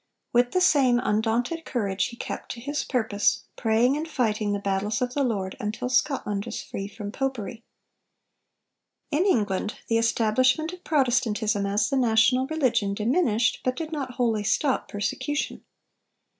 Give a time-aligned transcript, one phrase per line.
[0.33, 4.99] With the same undaunted courage he kept to his purpose, praying and fighting the battles
[4.99, 7.63] of the Lord, until Scotland was free from popery.
[9.11, 14.43] In England the establishment of Protestantism as the national religion diminished, but did not wholly
[14.43, 15.63] stop, persecution.